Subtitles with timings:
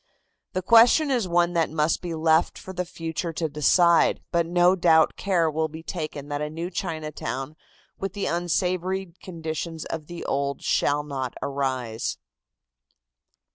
[0.53, 4.75] The question is one that must be left for the future to decide, but no
[4.75, 7.55] doubt care will be taken that a new Chinatown
[7.99, 12.17] with the unsavory conditions of the old shall not arise.